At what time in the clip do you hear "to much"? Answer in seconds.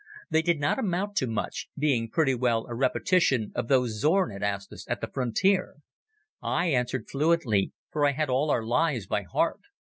1.17-1.67